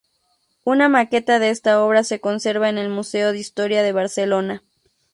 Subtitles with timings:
[0.63, 4.63] Una maqueta de esta obra se conserva en el Museo de Historia de Barcelona.